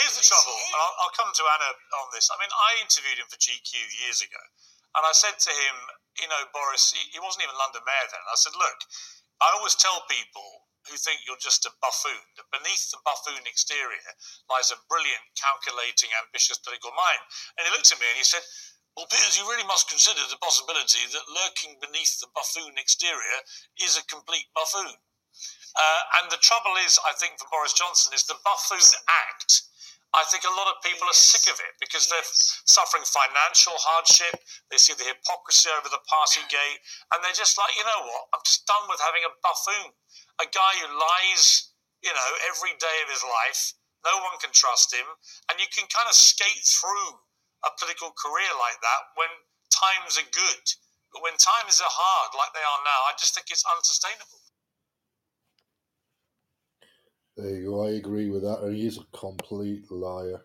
Here's 0.00 0.16
the 0.16 0.24
trouble, 0.24 0.52
and 0.52 0.80
I'll, 0.80 0.96
I'll 1.04 1.16
come 1.16 1.32
to 1.32 1.44
Anna 1.58 1.70
on 2.04 2.08
this. 2.12 2.28
I 2.28 2.36
mean, 2.36 2.52
I 2.52 2.70
interviewed 2.84 3.18
him 3.20 3.28
for 3.28 3.40
GQ 3.40 3.72
years 4.04 4.20
ago, 4.20 4.40
and 4.96 5.02
I 5.04 5.12
said 5.16 5.40
to 5.40 5.52
him, 5.52 5.76
you 6.20 6.28
know, 6.28 6.44
Boris, 6.52 6.92
he, 6.92 7.00
he 7.14 7.18
wasn't 7.20 7.48
even 7.48 7.56
London 7.56 7.80
mayor 7.88 8.08
then. 8.12 8.20
I 8.28 8.36
said, 8.36 8.52
look, 8.58 8.78
I 9.40 9.54
always 9.56 9.78
tell 9.78 10.04
people 10.10 10.67
who 10.88 10.96
think 10.96 11.22
you're 11.24 11.40
just 11.40 11.68
a 11.68 11.72
buffoon 11.78 12.24
that 12.36 12.50
beneath 12.52 12.88
the 12.90 13.00
buffoon 13.04 13.44
exterior 13.44 14.12
lies 14.48 14.72
a 14.72 14.80
brilliant, 14.88 15.24
calculating, 15.36 16.10
ambitious 16.24 16.58
political 16.58 16.92
mind. 16.96 17.22
And 17.56 17.68
he 17.68 17.72
looked 17.72 17.92
at 17.92 18.00
me 18.00 18.08
and 18.08 18.20
he 18.20 18.26
said, 18.26 18.42
well, 18.98 19.06
Piers, 19.06 19.38
you 19.38 19.46
really 19.46 19.68
must 19.68 19.86
consider 19.86 20.18
the 20.26 20.42
possibility 20.42 21.06
that 21.14 21.30
lurking 21.30 21.78
beneath 21.78 22.18
the 22.18 22.26
buffoon 22.34 22.74
exterior 22.74 23.38
is 23.78 23.94
a 23.94 24.02
complete 24.10 24.50
buffoon. 24.58 24.98
Uh, 25.78 26.02
and 26.18 26.34
the 26.34 26.42
trouble 26.42 26.74
is, 26.82 26.98
I 27.06 27.14
think, 27.14 27.38
for 27.38 27.46
Boris 27.46 27.78
Johnson, 27.78 28.10
is 28.10 28.26
the 28.26 28.34
buffoon 28.42 28.82
act. 29.06 29.70
I 30.16 30.24
think 30.32 30.48
a 30.48 30.56
lot 30.56 30.72
of 30.72 30.80
people 30.80 31.04
are 31.04 31.14
sick 31.14 31.46
of 31.52 31.60
it 31.60 31.76
because 31.76 32.08
they're 32.08 32.24
suffering 32.64 33.04
financial 33.04 33.76
hardship. 33.76 34.40
They 34.72 34.80
see 34.80 34.96
the 34.96 35.04
hypocrisy 35.04 35.68
over 35.76 35.92
the 35.92 36.00
party 36.08 36.40
gate, 36.48 36.80
and 37.12 37.20
they're 37.20 37.36
just 37.36 37.60
like, 37.60 37.76
you 37.76 37.84
know 37.84 38.08
what? 38.08 38.32
I'm 38.32 38.42
just 38.42 38.64
done 38.64 38.88
with 38.88 39.04
having 39.04 39.22
a 39.28 39.36
buffoon, 39.44 39.92
a 40.38 40.46
guy 40.46 40.72
who 40.82 40.88
lies, 40.90 41.74
you 42.02 42.14
know, 42.14 42.30
every 42.50 42.74
day 42.78 42.96
of 43.04 43.10
his 43.10 43.22
life. 43.22 43.74
No 44.06 44.22
one 44.22 44.38
can 44.38 44.54
trust 44.54 44.94
him, 44.94 45.06
and 45.50 45.58
you 45.58 45.66
can 45.74 45.90
kind 45.90 46.06
of 46.06 46.14
skate 46.14 46.62
through 46.62 47.18
a 47.66 47.74
political 47.74 48.14
career 48.14 48.52
like 48.54 48.78
that 48.78 49.02
when 49.18 49.32
times 49.74 50.14
are 50.14 50.30
good. 50.30 50.64
But 51.12 51.26
when 51.26 51.34
times 51.34 51.82
are 51.82 51.90
hard, 51.90 52.30
like 52.38 52.54
they 52.54 52.62
are 52.62 52.82
now, 52.86 53.00
I 53.10 53.18
just 53.18 53.34
think 53.34 53.50
it's 53.50 53.66
unsustainable. 53.66 54.38
There 57.36 57.54
you 57.58 57.70
go. 57.70 57.86
I 57.86 57.98
agree 57.98 58.30
with 58.30 58.42
that. 58.42 58.62
And 58.62 58.74
a 58.74 59.16
complete 59.16 59.90
liar 59.90 60.42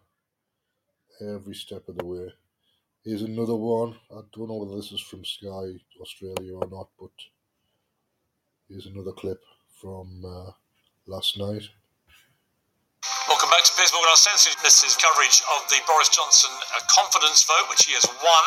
every 1.22 1.56
step 1.56 1.88
of 1.90 1.98
the 1.98 2.06
way. 2.06 2.34
Here's 3.04 3.22
another 3.22 3.56
one. 3.56 3.96
I 4.12 4.22
don't 4.34 4.48
know 4.48 4.58
whether 4.58 4.78
this 4.78 4.92
is 4.92 5.02
from 5.02 5.26
Sky 5.26 5.74
Australia 6.00 6.56
or 6.56 6.68
not, 6.70 6.90
but 7.00 7.12
here's 8.70 8.86
another 8.86 9.12
clip 9.12 9.42
from 9.84 10.24
uh, 10.24 10.56
last 11.12 11.36
night. 11.36 11.68
Welcome 13.28 13.52
back 13.52 13.68
to 13.68 13.76
Piers 13.76 13.92
Morgan 13.92 14.08
Our 14.08 14.16
Uncensored. 14.16 14.56
This 14.64 14.80
is 14.80 14.96
coverage 14.96 15.44
of 15.60 15.68
the 15.68 15.84
Boris 15.84 16.08
Johnson 16.08 16.56
uh, 16.72 16.80
confidence 16.88 17.44
vote, 17.44 17.68
which 17.68 17.84
he 17.84 17.92
has 17.92 18.08
won. 18.08 18.46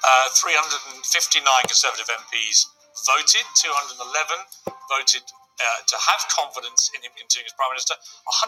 Uh, 0.00 0.32
359 0.32 1.44
Conservative 1.68 2.08
MPs 2.08 2.72
voted, 3.04 3.44
211 3.60 4.00
voted 4.88 5.20
uh, 5.60 5.80
to 5.84 5.96
have 6.08 6.24
confidence 6.32 6.88
in 6.96 7.04
him 7.04 7.12
continuing 7.20 7.44
as 7.44 7.52
Prime 7.52 7.76
Minister. 7.76 7.92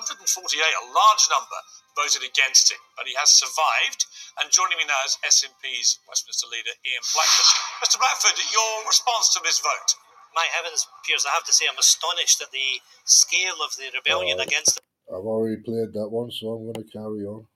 148, 0.00 0.24
a 0.24 0.84
large 0.96 1.24
number, 1.28 1.60
voted 1.92 2.24
against 2.24 2.72
him, 2.72 2.80
but 2.96 3.04
he 3.04 3.12
has 3.20 3.28
survived. 3.28 4.08
And 4.40 4.48
joining 4.48 4.80
me 4.80 4.88
now 4.88 4.98
is 5.04 5.20
SNP's 5.28 6.00
Westminster 6.08 6.48
leader, 6.48 6.72
Ian 6.88 7.04
Blackford. 7.12 7.48
Mr. 7.84 8.00
Blackford, 8.00 8.40
your 8.48 8.88
response 8.88 9.28
to 9.36 9.44
this 9.44 9.60
vote? 9.60 9.92
My 10.34 10.46
heavens, 10.52 10.86
Piers, 11.06 11.24
I 11.30 11.34
have 11.34 11.44
to 11.44 11.52
say 11.52 11.66
I'm 11.70 11.78
astonished 11.78 12.42
at 12.42 12.52
the 12.52 12.80
scale 13.04 13.56
of 13.64 13.76
the 13.76 13.90
rebellion 13.94 14.38
Oh. 14.40 14.42
against 14.42 14.80
I've 15.10 15.26
already 15.26 15.62
played 15.62 15.92
that 15.94 16.08
one, 16.10 16.30
so 16.32 16.48
I'm 16.50 16.64
going 16.64 16.74
to 16.86 16.92
carry 16.92 17.24
on. 17.26 17.46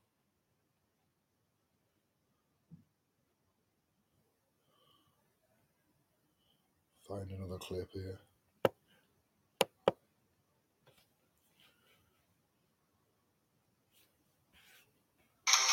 Find 7.09 7.31
another 7.31 7.59
clip 7.59 7.89
here. 7.93 8.08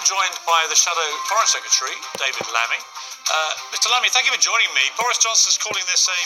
Joined 0.06 0.38
by 0.46 0.62
the 0.70 0.78
Shadow 0.78 1.02
Foreign 1.26 1.50
Secretary, 1.50 1.98
David 2.22 2.46
Lammy. 2.54 2.78
Uh, 3.26 3.74
Mr. 3.74 3.90
Lammy, 3.90 4.06
thank 4.14 4.30
you 4.30 4.34
for 4.38 4.40
joining 4.40 4.70
me. 4.78 4.86
Boris 5.02 5.18
Johnson's 5.18 5.58
calling 5.58 5.82
this 5.90 6.06
a 6.06 6.20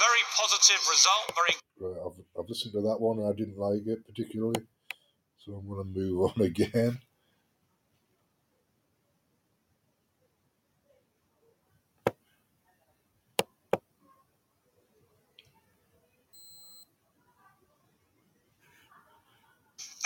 very 0.00 0.24
positive 0.32 0.80
result, 0.88 1.36
very 1.36 1.52
I've, 2.00 2.16
I've 2.32 2.48
listened 2.48 2.72
to 2.72 2.80
that 2.88 2.96
one 2.96 3.18
and 3.20 3.28
I 3.28 3.36
didn't 3.36 3.58
like 3.58 3.84
it 3.86 4.06
particularly, 4.08 4.64
so 5.36 5.52
I'm 5.52 5.68
going 5.68 5.84
to 5.84 6.00
move 6.00 6.32
on 6.32 6.40
again. 6.48 6.98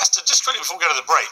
Esther, 0.00 0.22
just 0.26 0.42
quickly 0.42 0.58
before 0.58 0.78
we 0.78 0.82
go 0.82 0.90
to 0.90 0.98
the 0.98 1.06
break, 1.06 1.30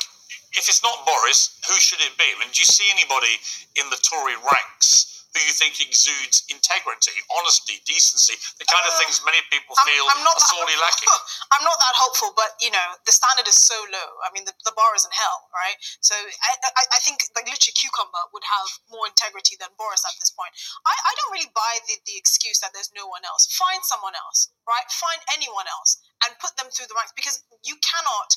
if 0.59 0.67
it's 0.69 0.83
not 0.83 1.07
Boris, 1.07 1.55
who 1.71 1.79
should 1.79 2.03
it 2.03 2.19
be? 2.19 2.27
I 2.27 2.37
mean, 2.43 2.51
do 2.51 2.59
you 2.59 2.69
see 2.69 2.91
anybody 2.91 3.39
in 3.79 3.87
the 3.95 4.01
Tory 4.03 4.35
ranks 4.43 5.19
who 5.37 5.45
you 5.45 5.53
think 5.55 5.77
exudes 5.79 6.43
integrity, 6.49 7.15
honesty, 7.39 7.79
decency, 7.85 8.35
the 8.59 8.65
kind 8.65 8.83
of 8.89 8.97
Uh, 8.97 8.99
things 8.99 9.21
many 9.23 9.39
people 9.53 9.77
I'm, 9.77 9.87
feel 9.87 10.05
I'm 10.09 10.25
not 10.25 10.35
are 10.35 10.41
that, 10.41 10.51
sorely 10.51 10.77
lacking? 10.81 11.13
I'm 11.55 11.63
not 11.63 11.79
that 11.79 11.95
hopeful, 11.95 12.33
but 12.35 12.57
you 12.59 12.73
know 12.73 12.97
the 13.07 13.13
standard 13.13 13.47
is 13.47 13.61
so 13.61 13.77
low. 13.93 14.11
I 14.25 14.33
mean, 14.35 14.49
the, 14.49 14.55
the 14.65 14.73
bar 14.73 14.97
is 14.97 15.05
in 15.05 15.13
hell, 15.13 15.47
right? 15.55 15.77
So 16.01 16.17
I, 16.17 16.51
I, 16.75 16.83
I 16.97 16.99
think 17.05 17.23
like 17.37 17.47
literally 17.47 17.77
cucumber 17.77 18.25
would 18.33 18.47
have 18.49 18.69
more 18.91 19.07
integrity 19.07 19.55
than 19.61 19.71
Boris 19.79 20.03
at 20.09 20.17
this 20.19 20.33
point. 20.33 20.51
I, 20.83 20.95
I 20.97 21.13
don't 21.23 21.33
really 21.37 21.53
buy 21.55 21.79
the, 21.87 22.01
the 22.09 22.17
excuse 22.17 22.59
that 22.65 22.73
there's 22.73 22.91
no 22.97 23.07
one 23.07 23.23
else. 23.29 23.47
Find 23.53 23.85
someone 23.85 24.17
else, 24.17 24.49
right? 24.67 24.89
Find 24.91 25.21
anyone 25.37 25.69
else 25.69 26.01
and 26.25 26.35
put 26.41 26.57
them 26.57 26.73
through 26.73 26.89
the 26.89 26.97
ranks 26.97 27.13
because 27.15 27.45
you 27.63 27.77
cannot 27.85 28.33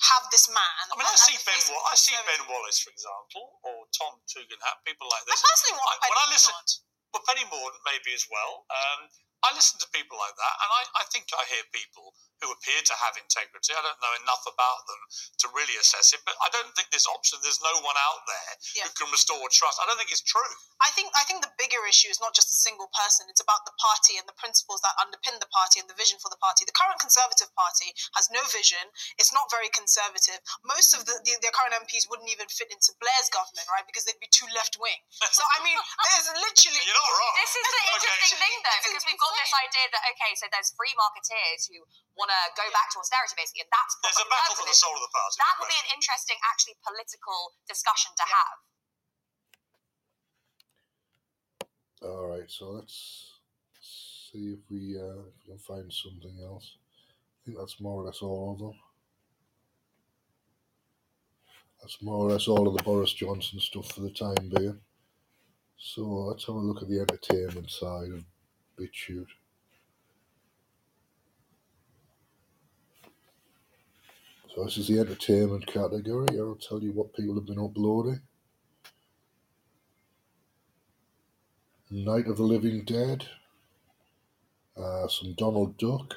have 0.00 0.24
this 0.34 0.50
man. 0.50 0.84
I 0.90 0.94
mean, 0.98 1.06
I 1.06 1.14
see 1.14 1.38
Ben. 1.46 1.60
Wa- 1.70 1.86
I 1.90 1.94
see 1.94 2.14
Ben 2.26 2.42
Wallace, 2.50 2.82
for 2.82 2.90
example, 2.90 3.58
or 3.62 3.86
Tom 3.94 4.18
Tugendhat, 4.26 4.82
people 4.84 5.06
like 5.10 5.24
this. 5.26 5.38
I 5.38 5.46
personally 5.46 5.76
want 5.78 5.90
I- 6.02 6.08
when 6.10 6.18
I 6.18 6.26
listen- 6.30 6.50
Mordaunt. 6.54 6.72
Well, 7.14 7.22
Penny 7.30 7.44
Mordaunt 7.46 7.78
maybe 7.86 8.10
as 8.12 8.26
well. 8.26 8.66
Um, 8.74 9.06
I 9.44 9.52
listen 9.52 9.76
to 9.80 9.88
people 9.92 10.16
like 10.16 10.34
that, 10.40 10.54
and 10.64 10.70
I, 10.72 10.82
I 11.00 11.04
think 11.12 11.28
I 11.36 11.44
hear 11.52 11.62
people 11.70 12.16
who 12.42 12.50
appear 12.50 12.80
to 12.82 12.94
have 12.98 13.14
integrity. 13.16 13.72
I 13.72 13.80
don't 13.84 14.00
know 14.02 14.14
enough 14.24 14.44
about 14.48 14.84
them 14.90 15.00
to 15.44 15.46
really 15.54 15.76
assess 15.80 16.12
it, 16.12 16.20
but 16.26 16.34
I 16.42 16.48
don't 16.52 16.72
think 16.76 16.90
this 16.90 17.06
option. 17.08 17.38
There's 17.40 17.62
no 17.62 17.72
one 17.84 17.96
out 17.96 18.24
there 18.26 18.52
Yeah. 18.76 18.84
who 18.88 18.90
can 18.96 19.08
restore 19.14 19.40
trust. 19.52 19.78
I 19.80 19.86
don't 19.88 19.96
think 20.00 20.10
it's 20.12 20.24
true. 20.24 20.52
I 20.82 20.90
think 20.92 21.08
I 21.14 21.24
think 21.28 21.40
the 21.44 21.52
bigger 21.56 21.80
issue 21.88 22.10
is 22.10 22.18
not 22.20 22.34
just 22.36 22.50
a 22.52 22.58
single 22.58 22.90
person. 22.92 23.28
It's 23.32 23.40
about 23.40 23.64
the 23.64 23.72
party 23.80 24.18
and 24.20 24.26
the 24.28 24.36
principles 24.36 24.80
that 24.84 24.92
underpin 25.00 25.38
the 25.40 25.48
party 25.52 25.78
and 25.80 25.88
the 25.88 25.96
vision 25.96 26.18
for 26.20 26.28
the 26.28 26.40
party. 26.40 26.64
The 26.68 26.74
current 26.76 26.98
Conservative 27.00 27.48
Party 27.54 27.94
has 28.18 28.28
no 28.34 28.42
vision. 28.50 28.82
It's 29.16 29.32
not 29.32 29.48
very 29.52 29.68
conservative. 29.72 30.40
Most 30.66 30.92
of 30.92 31.04
the, 31.08 31.16
the 31.24 31.38
their 31.40 31.54
current 31.54 31.72
MPs 31.86 32.08
wouldn't 32.10 32.28
even 32.28 32.48
fit 32.50 32.68
into 32.74 32.92
Blair's 33.00 33.28
government, 33.32 33.68
right? 33.72 33.86
Because 33.88 34.04
they'd 34.04 34.20
be 34.20 34.28
too 34.32 34.48
left 34.52 34.76
wing. 34.80 35.00
So 35.32 35.44
I 35.56 35.62
mean, 35.64 35.78
there's 35.78 36.28
literally 36.48 36.82
You're 36.84 36.98
not 36.98 37.08
wrong. 37.14 37.34
This 37.40 37.54
is 37.56 37.64
the 37.64 37.80
Okay. 37.84 37.94
interesting 37.94 38.40
thing, 38.42 38.56
though, 38.64 38.80
because 38.90 39.04
we've 39.06 39.20
got 39.22 39.32
this 39.38 39.52
idea 39.54 39.86
that 39.90 40.02
okay, 40.14 40.32
so 40.38 40.46
there's 40.50 40.72
free 40.74 40.94
marketeers 40.98 41.66
who 41.68 41.82
want 42.18 42.30
to 42.30 42.40
go 42.54 42.66
back 42.70 42.90
to 42.94 43.02
austerity, 43.02 43.34
basically, 43.38 43.66
and 43.66 43.72
that's 43.72 43.94
There's 44.02 44.22
a 44.22 44.28
battle 44.30 44.56
for 44.58 44.66
the 44.66 44.76
soul 44.76 44.94
of 44.94 45.02
the 45.02 45.12
party. 45.12 45.36
That 45.38 45.54
would 45.60 45.70
be 45.70 45.80
an 45.80 45.88
interesting, 45.94 46.38
actually, 46.44 46.76
political 46.82 47.56
discussion 47.66 48.12
to 48.16 48.26
have. 48.26 48.56
All 52.04 52.26
right, 52.28 52.48
so 52.50 52.76
let's 52.76 53.40
see 53.80 54.58
if 54.58 54.62
we, 54.68 54.98
uh, 55.00 55.24
if 55.24 55.34
we 55.40 55.54
can 55.54 55.58
find 55.58 55.88
something 55.88 56.36
else. 56.44 56.76
I 56.76 57.40
think 57.46 57.58
that's 57.58 57.80
more 57.80 58.02
or 58.02 58.06
less 58.06 58.20
all 58.20 58.52
of 58.52 58.58
them. 58.58 58.76
That's 61.80 62.00
more 62.02 62.26
or 62.26 62.30
less 62.30 62.48
all 62.48 62.66
of 62.66 62.76
the 62.76 62.82
Boris 62.82 63.12
Johnson 63.12 63.60
stuff 63.60 63.92
for 63.92 64.00
the 64.00 64.10
time 64.10 64.50
being. 64.56 64.80
So 65.76 66.02
let's 66.02 66.46
have 66.46 66.56
a 66.56 66.58
look 66.58 66.82
at 66.82 66.88
the 66.88 67.00
entertainment 67.00 67.70
side 67.70 68.10
of 68.10 68.24
BitChute. 68.78 69.26
So 74.54 74.64
this 74.64 74.76
is 74.78 74.86
the 74.86 75.00
entertainment 75.00 75.66
category. 75.66 76.38
I'll 76.38 76.54
tell 76.54 76.80
you 76.80 76.92
what 76.92 77.12
people 77.12 77.34
have 77.34 77.46
been 77.46 77.58
uploading. 77.58 78.20
Night 81.90 82.28
of 82.28 82.36
the 82.36 82.44
Living 82.44 82.84
Dead. 82.84 83.26
Uh, 84.76 85.08
some 85.08 85.34
Donald 85.34 85.76
Duck. 85.78 86.14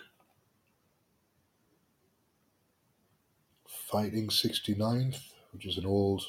Fighting 3.90 4.28
69th, 4.28 5.20
which 5.52 5.66
is 5.66 5.78
an 5.78 5.86
old 5.86 6.24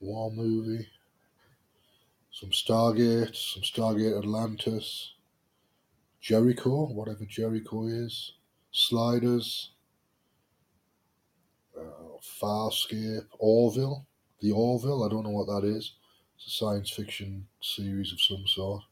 war 0.00 0.30
movie. 0.30 0.88
Some 2.32 2.50
Stargate, 2.50 3.34
some 3.34 3.62
Stargate 3.62 4.18
Atlantis. 4.18 5.14
Jericho, 6.26 6.86
whatever 6.86 7.24
Jericho 7.24 7.86
is. 7.86 8.32
Sliders. 8.72 9.70
Uh, 11.78 12.18
Farscape. 12.42 13.26
Orville. 13.38 14.04
The 14.40 14.50
Orville, 14.50 15.04
I 15.04 15.08
don't 15.08 15.22
know 15.22 15.30
what 15.30 15.46
that 15.46 15.64
is. 15.64 15.92
It's 16.36 16.48
a 16.48 16.50
science 16.50 16.90
fiction 16.90 17.46
series 17.62 18.12
of 18.12 18.20
some 18.20 18.42
sort. 18.48 18.82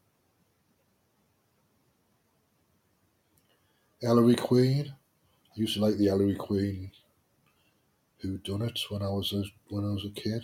Ellery 4.05 4.37
Queen. 4.37 4.95
I 4.95 5.53
used 5.57 5.75
to 5.75 5.81
like 5.81 5.97
the 5.97 6.11
Ellery 6.11 6.37
Queen 6.37 6.93
who 8.19 8.38
done 8.38 8.62
it 8.62 8.79
when 8.91 9.03
I 9.03 9.09
was 9.09 9.33
a, 9.33 9.43
when 9.71 9.85
I 9.85 9.93
was 9.93 10.05
a 10.05 10.21
kid. 10.21 10.43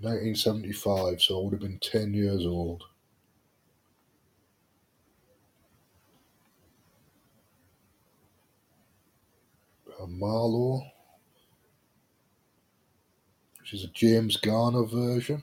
1975, 0.00 1.20
so 1.20 1.38
I 1.38 1.44
would 1.44 1.52
have 1.52 1.60
been 1.60 1.78
10 1.80 2.14
years 2.14 2.46
old. 2.46 2.84
Marlowe, 10.06 10.82
which 13.60 13.74
is 13.74 13.84
a 13.84 13.88
James 13.88 14.36
Garner 14.36 14.84
version. 14.84 15.42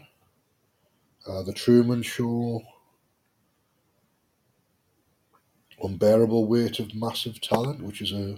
Uh, 1.28 1.44
the 1.44 1.54
Truman 1.54 2.02
Show. 2.02 2.62
Unbearable 5.82 6.46
Weight 6.46 6.80
of 6.80 6.94
Massive 6.94 7.40
Talent, 7.40 7.82
which 7.82 8.02
is 8.02 8.12
a 8.12 8.38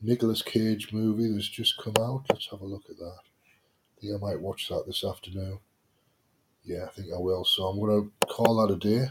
Nicolas 0.00 0.40
Cage 0.40 0.92
movie 0.92 1.30
that's 1.30 1.48
just 1.48 1.76
come 1.76 1.94
out. 2.00 2.24
Let's 2.30 2.48
have 2.50 2.62
a 2.62 2.66
look 2.66 2.84
at 2.88 2.96
that. 2.96 3.18
I 3.18 4.00
think 4.00 4.14
I 4.14 4.18
might 4.18 4.40
watch 4.40 4.68
that 4.68 4.84
this 4.86 5.04
afternoon. 5.04 5.58
Yeah, 6.64 6.84
I 6.84 6.88
think 6.88 7.08
I 7.14 7.18
will. 7.18 7.44
So 7.44 7.64
I'm 7.66 7.78
going 7.78 8.10
to 8.20 8.26
call 8.26 8.66
that 8.66 8.74
a 8.74 8.78
day. 8.78 9.08